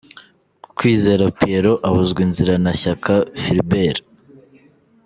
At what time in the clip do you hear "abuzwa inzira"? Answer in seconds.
1.87-2.53